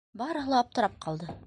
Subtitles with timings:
[0.21, 1.33] Барыһы ла аптырап ҡалды.